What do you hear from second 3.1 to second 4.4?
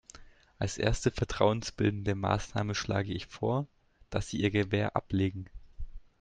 ich vor, dass Sie